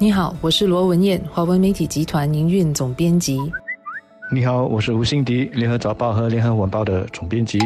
[0.00, 3.36] 你好，我是罗文燕，华文媒体集团营运总编辑。
[4.30, 7.58] 你好，我是吴欣迪，联合早报和联合晚报的总编辑。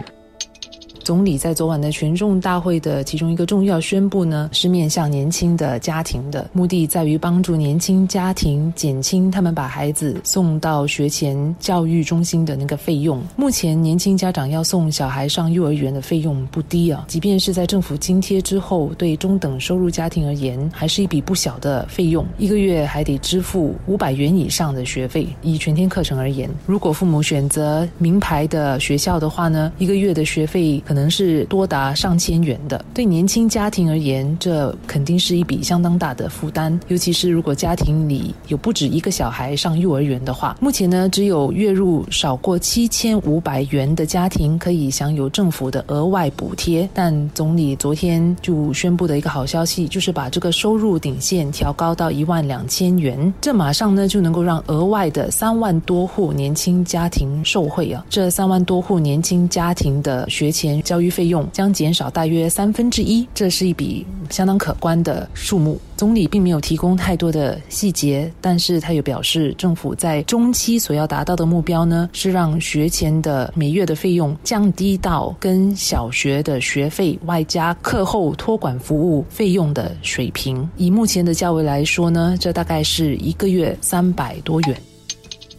[1.03, 13.20] 总理在昨晚的群众大会的其中一个重要宣布呢，是面向年轻的家庭的，目的在于帮助年轻家庭减轻他们把孩子送到学前教育中心的那个费用。
[13.37, 25.27] 目前年轻家长要送小孩上幼儿园的费用不低啊，即便是在政府津贴之后，对中等收入家庭而言，还是一笔不小的费用，一个月还得支付五百元以上的学费。
[25.42, 30.80] 以全天课程而言，如果父母选择名牌的学校的话呢，一个月的学费。
[30.92, 36.78] 可能是多达上千元的，对年轻家庭而言，这肯定是一笔相当大的负担。
[36.88, 46.86] 尤其是如果家庭里有不止一个小孩上幼儿园的话，目前呢，只有月入少过七千五百元的家庭可以享有政府的额外补贴。
[46.92, 58.05] 但总理昨天就宣布的一个好消息，就是把这个收入顶线调高到一万两千元，这马上呢就能够让额外的三万多户年轻家庭受惠啊！
[58.11, 60.81] 这三万多户年轻家庭的学前。
[60.83, 65.80] 教育费用将减少大约三分之一，这是一笔相当可观的数目。
[65.97, 80.69] 总理并没有提供太多的细节，但是他也表示，政府在中期所要达到的目标呢，是让学前的每月的费用降低到跟小学的学费外加课后托管服务费用的水平。
[80.77, 84.77] 以目前的价位来说呢，这大概是一个月三百多元。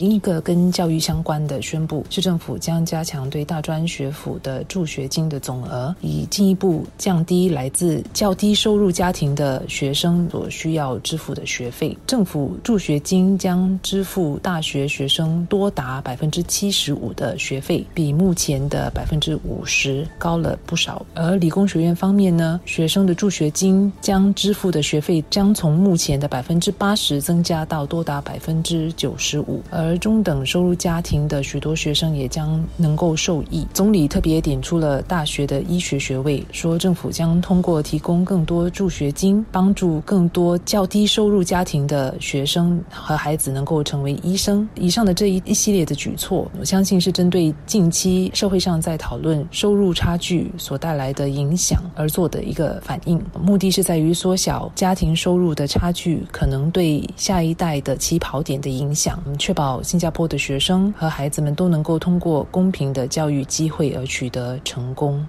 [0.04, 11.98] 另一个跟教育相关的宣布，市政府将加强对大专学府的助学金的总额，以进一步降低来自较低收入家庭的学生所需要支付的学费。
[12.06, 21.06] 政府助学金将支付大学学生多达百分之七十五的学费，比目前的百分之五十高了不少。
[21.14, 29.62] 而理工学院方面呢，学生的助学金将支付的学费将从目前的百分之八十增加到多达百分之九十五。
[29.70, 33.68] 而中等收入家庭的许多学生也将能够受益。
[33.74, 44.68] 总理特别点出了大学的医学学位，说政府将通过提供更多助学金，帮助更多较低收入家庭的学生和孩子能够成为医生。
[44.76, 53.22] 以上的这一一系列的举措，我相信是针对近期社会上在讨论收入差距所带来的影响而做的一个反应。
[53.42, 59.73] 目的是在于缩小家庭收入的差距可能对下一代的起跑点的影响，确保。
[59.82, 65.26] 新加坡的学生和孩子们都能够通过公平的教育机会而取得成功。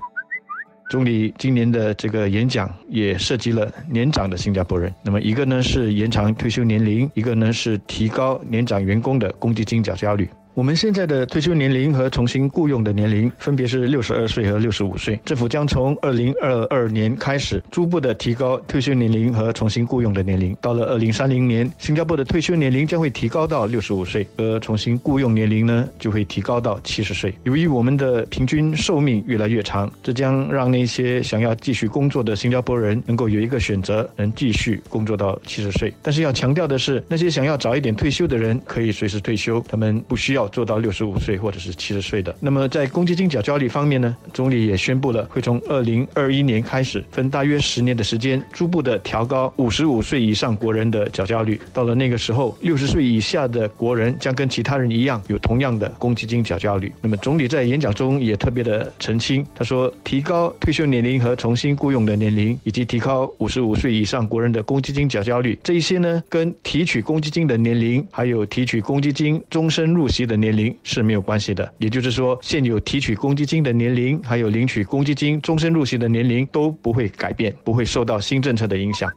[0.91, 4.95] 总理今年的这个演讲也涉及了年长的新加坡人。
[5.03, 10.29] 那么一个呢是延长退休年龄，一个呢是提高年长员工的公积金缴交率。
[10.55, 15.19] 我们现在的退休年龄和重新雇佣的年龄分别是六十二岁和六十五岁。
[15.25, 20.57] 政府将从二零二二年开始逐步的提高退休年龄和重新雇佣的年龄。
[20.61, 27.35] 到了二零三零年，新加坡的退休年龄将会提高到六十五岁，而重新雇佣年龄呢就会提高到七十岁。
[27.43, 35.93] 由于我们的平均寿命越来越长，这将让那些想要继续工作的新加坡人能够有一个选择，能继续工作到七十岁。
[36.01, 40.44] 但是要强调的是，那些想要早一点退休的人可以随时退休，他们不需要。
[40.49, 42.35] 做到六十五岁或者是七十岁的。
[42.41, 51.61] 那么在公积金缴交率方面呢，总理也宣布了，会从二零二一年开始，分大约十年的时间，逐步的调高五十五岁以上国人的缴交率。
[51.73, 56.93] 到了那个时候，六十岁以下的国人将跟其他人一样，有同样的公积金缴交率。
[57.01, 70.34] 那么总理在演讲中也特别的澄清，他说，提高退休年龄和重新雇佣的年龄，以及提高五十五岁以上国人的公积金缴交率，这一些呢，跟提取公积金的年龄，还有提取公积金终身入息的。
[70.37, 79.11] 年龄是没有关系的，也就是说，现有提取公积金的年龄，还有领取公积金终身入息的年龄都不会改变，不会受到新政策的影响。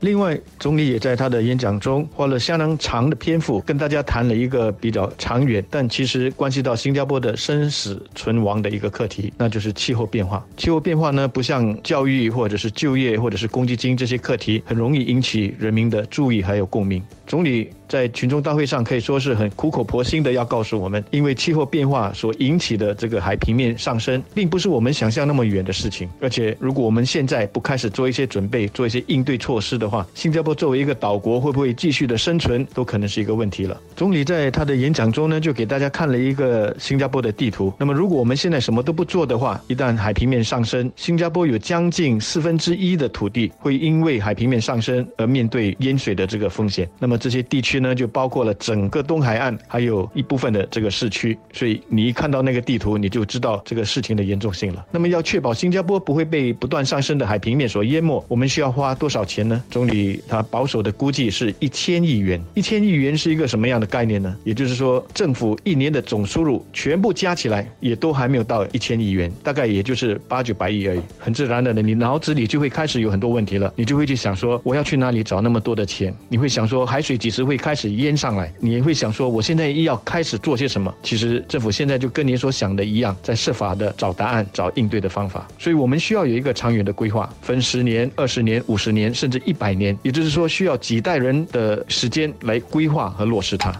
[0.00, 10.42] 另外，总理也在他的演讲中花了相当长的篇幅，跟大家谈了一个比较长远，但其实关系到新加坡的生死存亡的一个课题，那就是气候变化。
[10.56, 17.02] 气候变化呢，不像教育或者是就业或者是公积金这些课题，很容易引起人民的注意还有共鸣。
[17.30, 17.70] 总理。
[17.90, 26.08] 在群众大会上可以说是很苦口婆心的要告诉我们，因为气候变化所引起的这个海平面上升，并不是我们想象那么远的事情。
[26.20, 33.76] 而且，如果我们现在不开始做一些准备，做一些应对措施的话，新加坡作为一个岛国，会不会继续的生存，都可能是一个问题了。
[33.96, 37.72] 总理在他的演讲中呢，就给大家看了一个新加坡的地图。
[37.76, 46.88] 那么，如果我们现在什么都不做的话，一旦海平面上升，新加坡有将近四分之一的土地会因为海平面上升而面对淹水的这个风险。
[47.00, 47.70] 那么，这些地区。
[47.80, 51.38] 呢，就包括了整个东海岸，还有一部分的这个市区。
[51.52, 54.84] 所以你一看到那个地图，你就知道这个事情的严重性了。
[54.90, 59.62] 那么要确保新加坡不会被不断上升的海平面所淹没，我们需要花多少钱呢？
[59.70, 62.42] 总理他保守的估计是一千亿元。
[62.54, 64.36] 一千亿元是一个什么样的概念呢？
[64.44, 71.00] 也就是说，政府一年的总收入全部加起来，也都还没有到一千亿元，大概也就是八九百亿而已。
[71.18, 76.14] 很自然的呢，你脑子里就会开始有很多问题了，你就会去想说，我要去哪里找那么多的钱？
[76.28, 78.52] 你会想说，海水几时会开始淹上来？
[78.60, 80.94] 你也会想说，我现在要开始做些什么？
[81.02, 85.44] 其实政府现在就跟您所想的一样，在设法的找答案、找应对的方法。
[85.58, 93.74] 所以我们需要有一个长远的规划，分十年、二十年、五十年，甚至一百年，也就是说，需要几代人的时间来规划和落实它。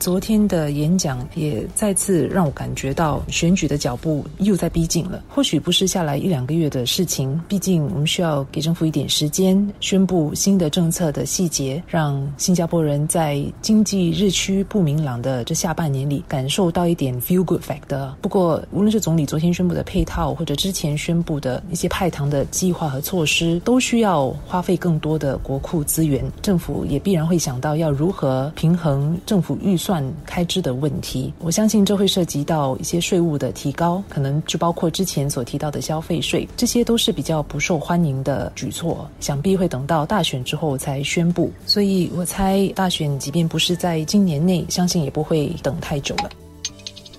[0.00, 5.22] 昨天的演讲也再次让我感觉到选举的脚步又在逼近了。
[5.28, 18.14] 或许不是下来一两个月的事情，毕竟我们需要给政府一点时间宣布新的政策的细节，让新加坡人在经济日趋不明朗的这下半年里感受到一点 feel good fact。
[18.22, 26.24] 不过，无论是总理昨天宣布的配套，或者之前宣布的一些派糖的计划和措施，都需要花费更多的国库资源。
[26.40, 29.89] 政府也必然会想到要如何平衡政府预算。
[29.90, 41.50] 算开支的问题，我相信这会涉及到一些税务的提高，可能就包括之前所提到的消费税，这些都是比较不受欢迎的举措，想必会等到大选之后才宣布。
[41.66, 46.30] 所以我猜，大选即便不是在今年内，相信也不会等太久了。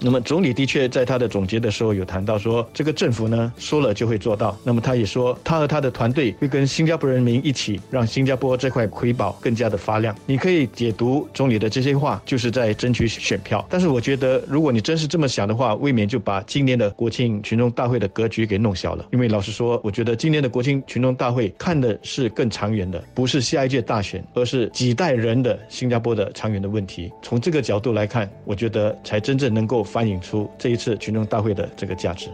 [0.03, 4.57] 那么总理的确在他的总结的时候有谈到说，这个政府呢说了就会做到。
[4.63, 10.15] 那么他也说，他和他的团队会跟新加坡人民一起，让新加坡这块瑰宝更加的发亮。
[10.25, 13.63] 你可以解读总理的这些话，就是在争取选票。
[13.69, 19.05] 但是我觉得，如果你真是这么想的话，未免就把今年的国庆群众大会的格局给弄小了。
[19.11, 27.11] 因为老实说，我觉得今年的国庆群众大会看的是更长远的，不是下一届大选，而是几代人的新加坡的长远的问题。
[27.21, 29.85] 从这个角度来看，我觉得才真正能够。
[29.91, 32.29] 反映出这一次群众大会的这个价值。